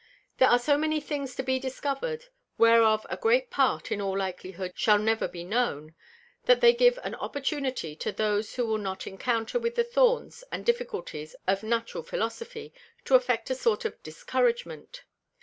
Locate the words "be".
1.43-1.59, 5.27-5.43